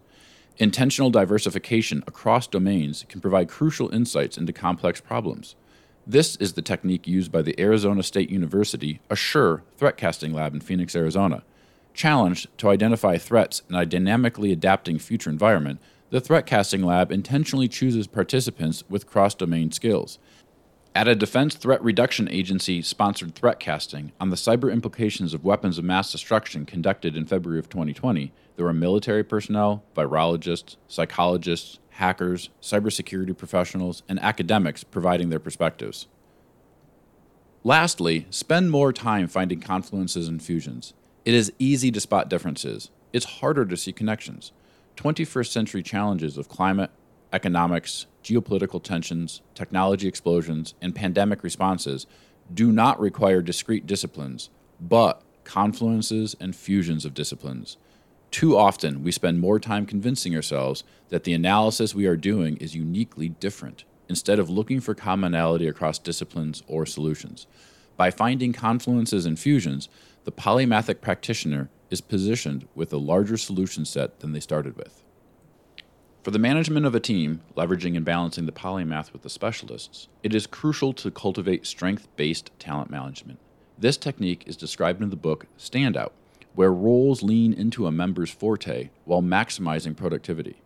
Intentional 0.61 1.09
diversification 1.09 2.05
across 2.07 2.47
domains 2.47 3.07
can 3.09 3.23
provide 3.23 3.49
crucial 3.49 3.89
insights 3.95 4.37
into 4.37 4.53
complex 4.53 5.01
problems. 5.01 5.57
This 6.07 6.37
is 6.37 6.53
the 6.53 6.61
technique 6.61 7.09
used 7.09 7.33
by 7.33 7.41
the 7.41 7.59
Arizona 7.59 8.03
State 8.03 8.29
University 8.29 9.01
Assure 9.09 9.63
Threat 9.79 9.97
Casting 9.97 10.35
Lab 10.35 10.53
in 10.53 10.61
Phoenix, 10.61 10.95
Arizona. 10.95 11.45
Challenged 11.95 12.47
to 12.59 12.69
identify 12.69 13.17
threats 13.17 13.63
in 13.71 13.75
a 13.75 13.87
dynamically 13.87 14.53
adapting 14.53 14.99
future 14.99 15.31
environment, 15.31 15.81
the 16.11 16.21
Threat 16.21 16.45
Casting 16.45 16.83
Lab 16.83 17.11
intentionally 17.11 17.67
chooses 17.67 18.07
participants 18.07 18.85
with 18.91 19.07
cross 19.07 19.35
domain 19.35 19.73
skills. 19.73 20.19
At 20.93 21.07
a 21.07 21.15
Defense 21.15 21.55
Threat 21.55 21.81
Reduction 21.85 22.29
Agency 22.29 22.83
sponsored 22.83 23.37
threat 23.37 23.61
casting 23.61 24.11
on 24.19 24.31
the 24.31 24.37
cyber 24.37 24.73
implications 24.73 25.33
of 25.33 25.45
weapons 25.45 25.79
of 25.79 25.85
mass 25.85 26.11
destruction 26.11 26.67
conducted 26.67 27.17
in 27.17 27.27
February 27.27 27.61
of 27.61 27.69
2020, 27.69 28.33
there 28.57 28.65
were 28.65 28.73
military 28.73 29.23
personnel, 29.23 29.85
virologists, 29.97 30.75
psychologists, 30.89 31.79
hackers, 31.91 32.51
cybersecurity 32.61 33.39
professionals, 33.39 34.03
and 34.09 34.19
academics 34.19 34.83
providing 34.83 35.29
their 35.29 35.39
perspectives. 35.39 36.09
Lastly, 37.63 38.27
spend 38.31 38.73
more 38.73 38.93
time 38.93 39.29
finding 39.29 39.61
confluences 39.61 40.27
and 40.27 40.43
fusions. 40.43 40.93
It 41.25 41.35
is 41.35 41.53
easy 41.61 41.93
to 41.93 42.01
spot 42.01 42.29
differences, 42.29 42.91
it's 43.13 43.39
harder 43.39 43.65
to 43.65 43.77
see 43.77 43.93
connections. 43.93 44.51
21st 44.97 45.53
century 45.53 45.83
challenges 45.85 46.37
of 46.37 46.49
climate, 46.49 46.91
economics, 47.33 48.07
geopolitical 48.23 48.83
tensions, 48.83 49.41
technology 49.55 50.09
explosions, 50.09 50.75
and 50.81 50.95
pandemic 50.95 51.43
responses 51.43 52.07
do 52.53 52.73
not 52.73 53.01
require 53.01 53.43
discrete 53.43 53.87
disciplines, 53.87 54.51
but 54.81 55.23
confluences 55.45 56.35
and 56.41 56.55
fusions 56.55 57.05
of 57.05 57.15
disciplines. 57.15 57.77
Too 58.31 58.57
often, 58.57 59.03
we 59.03 59.11
spend 59.11 59.41
more 59.41 59.59
time 59.59 59.87
convincing 59.87 60.37
ourselves 60.37 60.85
that 61.09 61.25
the 61.25 61.33
analysis 61.33 61.95
we 61.95 62.07
are 62.07 62.17
doing 62.17 62.57
is 62.59 62.77
uniquely 62.77 63.29
different, 63.29 63.85
instead 64.09 64.39
of 64.39 64.51
looking 64.51 64.81
for 64.81 64.95
commonality 64.95 65.67
across 65.67 65.99
disciplines 65.99 66.63
or 66.67 66.87
solutions. 66.87 67.47
By 67.97 68.11
finding 68.11 68.53
confluences 68.53 69.27
and 69.27 69.39
fusions, 69.39 69.89
the 70.25 70.33
polymathic 70.33 71.01
practitioner 71.01 71.71
is 71.91 72.01
positioned 72.01 72.69
with 72.75 72.93
a 72.93 72.99
larger 72.99 73.37
solution 73.37 73.85
set 73.85 74.21
than 74.21 74.33
they 74.33 74.41
started 74.41 74.77
with. 74.77 75.03
For 76.23 76.33
the 76.33 76.39
management 76.39 76.85
of 76.85 76.95
a 76.95 77.01
team, 77.01 77.41
leveraging 77.57 77.97
and 77.97 78.05
balancing 78.05 78.45
the 78.45 78.53
polymath 78.53 79.11
with 79.11 79.23
the 79.23 79.31
specialists, 79.31 80.07
it 80.23 80.35
is 80.35 80.47
crucial 80.47 80.93
to 80.93 81.11
cultivate 81.11 81.65
strength 81.67 82.09
based 82.17 82.51
talent 82.59 82.91
management. 82.91 83.39
This 83.79 83.97
technique 83.97 84.45
is 84.47 84.55
described 84.59 85.03
in 85.03 85.09
the 85.09 85.17
book 85.17 85.47
Standout, 85.59 86.11
where 86.55 86.75
roles 86.75 87.23
lean 87.23 87.55
into 87.55 87.87
a 87.87 87.91
member's 87.91 88.31
forte 88.31 88.91
while 89.07 89.23
maximizing 89.23 89.97
productivity. 89.97 90.57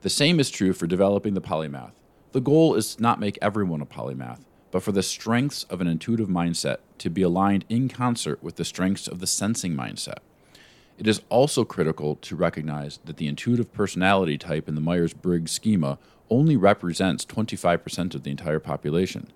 The 0.00 0.10
same 0.10 0.40
is 0.40 0.50
true 0.50 0.72
for 0.72 0.88
developing 0.88 1.34
the 1.34 1.40
polymath. 1.40 1.92
The 2.32 2.40
goal 2.40 2.74
is 2.74 2.96
to 2.96 3.02
not 3.02 3.20
make 3.20 3.38
everyone 3.40 3.80
a 3.80 3.86
polymath, 3.86 4.40
but 4.72 4.82
for 4.82 4.90
the 4.90 5.04
strengths 5.04 5.62
of 5.64 5.80
an 5.80 5.86
intuitive 5.86 6.28
mindset 6.28 6.78
to 6.98 7.08
be 7.08 7.22
aligned 7.22 7.64
in 7.68 7.88
concert 7.88 8.42
with 8.42 8.56
the 8.56 8.64
strengths 8.64 9.06
of 9.06 9.20
the 9.20 9.28
sensing 9.28 9.76
mindset. 9.76 10.18
It 10.96 11.08
is 11.08 11.22
also 11.28 11.64
critical 11.64 12.16
to 12.16 12.36
recognize 12.36 13.00
that 13.04 13.16
the 13.16 13.26
intuitive 13.26 13.72
personality 13.72 14.38
type 14.38 14.68
in 14.68 14.74
the 14.74 14.80
Myers 14.80 15.12
Briggs 15.12 15.50
schema 15.50 15.98
only 16.30 16.56
represents 16.56 17.24
25% 17.24 18.14
of 18.14 18.22
the 18.22 18.30
entire 18.30 18.60
population. 18.60 19.32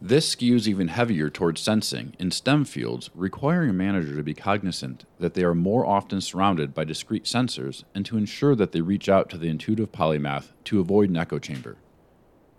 This 0.00 0.34
skews 0.34 0.68
even 0.68 0.88
heavier 0.88 1.30
towards 1.30 1.60
sensing 1.60 2.14
in 2.18 2.30
STEM 2.30 2.66
fields, 2.66 3.10
requiring 3.14 3.70
a 3.70 3.72
manager 3.72 4.14
to 4.16 4.22
be 4.22 4.34
cognizant 4.34 5.04
that 5.18 5.34
they 5.34 5.42
are 5.44 5.54
more 5.54 5.86
often 5.86 6.20
surrounded 6.20 6.74
by 6.74 6.84
discrete 6.84 7.24
sensors 7.24 7.84
and 7.94 8.04
to 8.06 8.18
ensure 8.18 8.54
that 8.54 8.72
they 8.72 8.80
reach 8.80 9.08
out 9.08 9.30
to 9.30 9.38
the 9.38 9.48
intuitive 9.48 9.92
polymath 9.92 10.48
to 10.64 10.78
avoid 10.78 11.08
an 11.08 11.16
echo 11.16 11.38
chamber. 11.38 11.76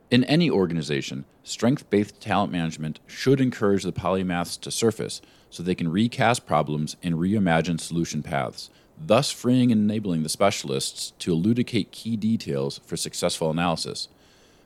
In 0.10 0.24
any 0.24 0.50
organization, 0.50 1.26
strength 1.43 1.89
based 1.89 2.20
talent 2.20 2.52
management 2.52 3.00
should 3.06 3.39
encourage 3.39 3.84
the 3.84 3.93
polymaths 3.93 4.60
to 4.62 4.72
surface 4.72 5.22
so 5.56 5.63
they 5.63 5.74
can 5.74 5.89
recast 5.89 6.46
problems 6.46 6.98
and 7.02 7.15
reimagine 7.15 7.80
solution 7.80 8.22
paths, 8.22 8.70
thus 9.00 9.32
freeing 9.32 9.72
and 9.72 9.89
enabling 9.89 10.24
the 10.24 10.28
specialists 10.28 11.13
to 11.20 11.32
elucidate 11.32 11.94
key 11.94 12.18
details 12.18 12.82
for 12.86 12.98
successful 12.98 13.50
analysis. 13.50 14.10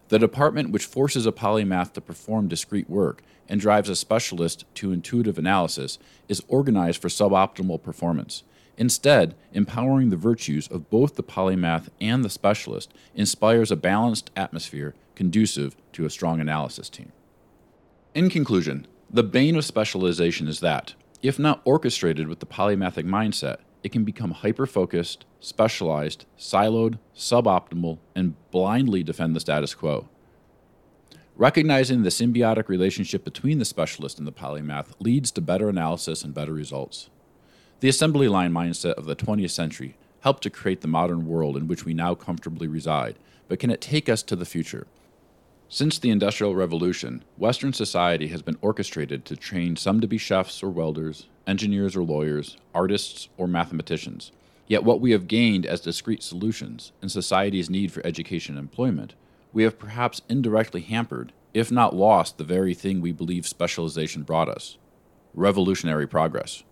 The 0.08 0.18
department 0.18 0.72
which 0.72 0.86
forces 0.86 1.28
a 1.28 1.32
polymath 1.32 1.94
to 1.94 2.02
perform 2.02 2.48
discrete 2.48 2.90
work 2.90 3.22
and 3.48 3.62
drives 3.62 3.88
a 3.88 3.96
specialist 3.96 4.66
to 4.74 4.92
intuitive 4.92 5.38
analysis 5.38 6.00
is 6.28 6.42
organized 6.48 7.00
for 7.00 7.08
suboptimal 7.08 7.84
performance. 7.84 8.42
Instead, 8.76 9.36
empowering 9.54 10.10
the 10.10 10.18
virtues 10.18 10.68
of 10.70 10.90
both 10.90 11.18
the 11.18 11.24
polymath 11.24 11.90
and 12.02 12.26
the 12.26 12.32
specialist 12.32 12.92
inspires 13.14 13.70
a 13.70 13.76
balanced 13.76 14.32
atmosphere 14.36 14.96
conducive 15.14 15.76
to 15.94 16.06
a 16.06 16.10
strong 16.10 16.40
analysis 16.40 16.90
team. 16.90 17.12
In 18.16 18.32
conclusion, 18.32 18.88
the 19.12 19.24
bane 19.24 19.56
of 19.56 19.66
specialization 19.66 20.48
is 20.48 20.60
that, 20.60 20.94
if 21.22 21.40
not 21.40 21.62
orchestrated 21.66 22.28
with 22.28 22.40
the 22.40 22.46
polymathic 22.46 23.06
mindset, 23.06 23.58
it 23.84 23.92
can 23.92 24.04
become 24.04 24.32
hyper 24.32 24.66
focused, 24.66 25.26
specialized, 25.40 26.26
siloed, 26.38 27.00
suboptimal, 27.16 27.98
and 28.14 28.36
blindly 28.52 29.04
defend 29.04 29.36
the 29.36 29.40
status 29.40 29.74
quo. 29.74 30.08
Recognizing 31.36 32.04
the 32.04 32.10
symbiotic 32.10 32.68
relationship 32.68 33.24
between 33.24 33.60
the 33.60 33.66
specialist 33.66 34.20
and 34.20 34.28
the 34.28 34.32
polymath 34.32 34.88
leads 35.00 35.32
to 35.32 35.42
better 35.42 35.70
analysis 35.70 36.24
and 36.24 36.34
better 36.34 36.54
results. 36.54 37.10
The 37.80 37.90
assembly 37.90 38.28
line 38.28 38.52
mindset 38.52 38.96
of 38.96 39.06
the 39.06 39.16
20th 39.16 39.52
century 39.52 39.96
helped 40.20 40.44
to 40.44 40.50
create 40.50 40.82
the 40.82 40.88
modern 40.88 41.26
world 41.26 41.56
in 41.56 41.68
which 41.68 41.86
we 41.86 41.94
now 41.94 42.14
comfortably 42.14 42.68
reside, 42.68 43.16
but 43.48 43.60
can 43.60 43.72
it 43.72 43.80
take 43.80 44.10
us 44.10 44.22
to 44.24 44.36
the 44.36 44.46
future? 44.46 44.86
Since 45.72 46.00
the 46.00 46.10
Industrial 46.10 46.56
Revolution, 46.56 47.24
Western 47.38 47.74
society 47.74 48.30
has 48.30 48.42
been 48.42 48.58
orchestrated 48.60 49.24
to 49.26 49.36
train 49.36 49.76
some 49.76 50.02
to 50.02 50.08
be 50.08 50.18
chefs 50.18 50.64
or 50.64 50.72
welders, 50.72 51.28
engineers 51.46 51.96
or 51.96 52.02
lawyers, 52.02 52.58
artists 52.74 53.30
or 53.38 53.48
mathematicians. 53.48 54.32
Yet, 54.66 54.84
what 54.84 55.00
we 55.00 55.12
have 55.12 55.28
gained 55.28 55.68
as 55.68 55.80
discrete 55.80 56.24
solutions 56.24 56.92
in 57.04 57.10
society's 57.10 57.70
need 57.70 57.92
for 57.92 58.04
education 58.04 58.58
and 58.58 58.64
employment, 58.64 59.14
we 59.54 59.62
have 59.62 59.78
perhaps 59.78 60.24
indirectly 60.28 60.82
hampered, 60.82 61.34
if 61.54 61.72
not 61.72 61.96
lost, 61.96 62.40
the 62.40 62.44
very 62.44 62.74
thing 62.74 63.00
we 63.00 63.12
believe 63.12 63.46
specialization 63.46 64.24
brought 64.24 64.50
us 64.50 64.78
revolutionary 65.36 66.08
progress. 66.08 66.64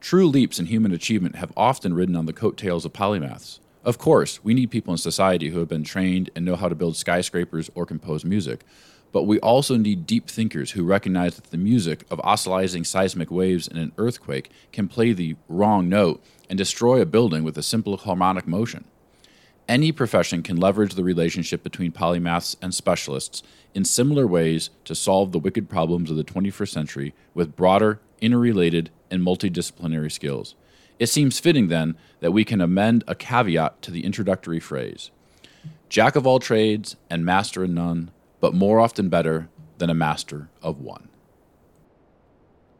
True 0.00 0.26
leaps 0.26 0.58
in 0.58 0.66
human 0.66 0.92
achievement 0.92 1.36
have 1.36 1.52
often 1.56 1.94
ridden 1.94 2.14
on 2.14 2.26
the 2.26 2.34
coattails 2.34 2.84
of 2.84 2.92
polymaths. 2.92 3.58
Of 3.84 3.98
course, 3.98 4.42
we 4.42 4.54
need 4.54 4.70
people 4.70 4.94
in 4.94 4.98
society 4.98 5.50
who 5.50 5.58
have 5.58 5.68
been 5.68 5.84
trained 5.84 6.30
and 6.34 6.42
know 6.42 6.56
how 6.56 6.70
to 6.70 6.74
build 6.74 6.96
skyscrapers 6.96 7.70
or 7.74 7.84
compose 7.84 8.24
music, 8.24 8.64
but 9.12 9.24
we 9.24 9.38
also 9.40 9.76
need 9.76 10.06
deep 10.06 10.28
thinkers 10.28 10.70
who 10.70 10.84
recognize 10.84 11.36
that 11.36 11.50
the 11.50 11.58
music 11.58 12.06
of 12.10 12.18
oscillating 12.24 12.84
seismic 12.84 13.30
waves 13.30 13.68
in 13.68 13.76
an 13.76 13.92
earthquake 13.98 14.50
can 14.72 14.88
play 14.88 15.12
the 15.12 15.36
wrong 15.50 15.86
note 15.90 16.24
and 16.48 16.56
destroy 16.56 17.02
a 17.02 17.06
building 17.06 17.44
with 17.44 17.58
a 17.58 17.62
simple 17.62 17.98
harmonic 17.98 18.46
motion. 18.46 18.84
Any 19.68 19.92
profession 19.92 20.42
can 20.42 20.56
leverage 20.56 20.94
the 20.94 21.04
relationship 21.04 21.62
between 21.62 21.92
polymaths 21.92 22.56
and 22.62 22.74
specialists 22.74 23.42
in 23.74 23.84
similar 23.84 24.26
ways 24.26 24.70
to 24.86 24.94
solve 24.94 25.32
the 25.32 25.38
wicked 25.38 25.68
problems 25.68 26.10
of 26.10 26.16
the 26.16 26.24
21st 26.24 26.70
century 26.70 27.14
with 27.34 27.54
broader, 27.54 28.00
interrelated, 28.22 28.90
and 29.10 29.22
multidisciplinary 29.22 30.10
skills. 30.10 30.54
It 30.98 31.06
seems 31.08 31.40
fitting, 31.40 31.68
then, 31.68 31.96
that 32.20 32.32
we 32.32 32.44
can 32.44 32.60
amend 32.60 33.04
a 33.06 33.14
caveat 33.14 33.82
to 33.82 33.90
the 33.90 34.04
introductory 34.04 34.60
phrase 34.60 35.10
Jack 35.88 36.16
of 36.16 36.26
all 36.26 36.38
trades 36.38 36.96
and 37.10 37.24
master 37.24 37.64
in 37.64 37.74
none, 37.74 38.10
but 38.40 38.54
more 38.54 38.80
often 38.80 39.08
better 39.08 39.48
than 39.78 39.90
a 39.90 39.94
master 39.94 40.48
of 40.62 40.80
one. 40.80 41.08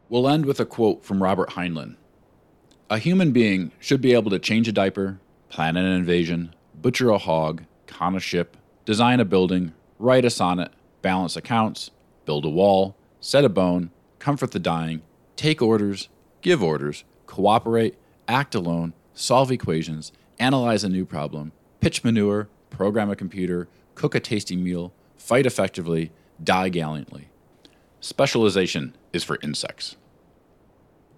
We'll 0.09 0.29
end 0.29 0.45
with 0.45 0.59
a 0.59 0.65
quote 0.65 1.03
from 1.03 1.23
Robert 1.23 1.51
Heinlein 1.51 1.95
A 2.89 2.97
human 2.97 3.31
being 3.31 3.71
should 3.79 4.01
be 4.01 4.13
able 4.13 4.31
to 4.31 4.39
change 4.39 4.67
a 4.67 4.71
diaper, 4.71 5.19
plan 5.49 5.77
an 5.77 5.85
invasion, 5.85 6.53
butcher 6.81 7.09
a 7.09 7.17
hog, 7.17 7.63
con 7.87 8.15
a 8.15 8.19
ship, 8.19 8.57
design 8.85 9.19
a 9.19 9.25
building, 9.25 9.73
write 9.99 10.25
a 10.25 10.29
sonnet, 10.29 10.71
balance 11.01 11.35
accounts, 11.35 11.91
build 12.25 12.45
a 12.45 12.49
wall, 12.49 12.95
set 13.19 13.45
a 13.45 13.49
bone, 13.49 13.91
comfort 14.19 14.51
the 14.51 14.59
dying, 14.59 15.01
take 15.35 15.61
orders, 15.61 16.09
give 16.41 16.63
orders, 16.63 17.03
cooperate, 17.25 17.95
act 18.27 18.55
alone, 18.55 18.93
solve 19.13 19.51
equations, 19.51 20.11
analyze 20.39 20.83
a 20.83 20.89
new 20.89 21.05
problem, 21.05 21.51
pitch 21.79 22.03
manure, 22.03 22.49
program 22.69 23.09
a 23.09 23.15
computer, 23.15 23.67
cook 23.93 24.15
a 24.15 24.19
tasty 24.19 24.55
meal, 24.55 24.93
fight 25.17 25.45
effectively, 25.45 26.11
die 26.43 26.69
gallantly. 26.69 27.29
Specialization 27.99 28.95
is 29.13 29.23
for 29.23 29.39
insects. 29.41 29.95